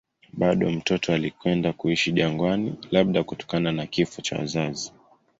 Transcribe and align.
Bado 0.33 0.69
mtoto 0.71 1.13
alikwenda 1.13 1.73
kuishi 1.73 2.11
jangwani, 2.11 2.75
labda 2.91 3.23
kutokana 3.23 3.71
na 3.71 3.85
kifo 3.87 4.21
cha 4.21 4.37
wazazi. 4.37 4.93